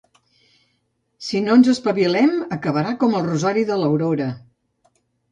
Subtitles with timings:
[1.25, 4.31] Si no ens espavilem, acabarà com el rosari de l'Aurora.